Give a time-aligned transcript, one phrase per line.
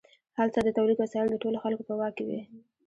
[0.37, 2.39] هلته د تولید وسایل د ټولو خلکو په واک کې وي.